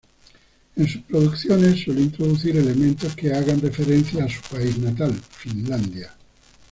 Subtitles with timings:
[0.77, 6.11] En sus producciones suele introducir elementos que hagan referencia a su país natal, Finlandia.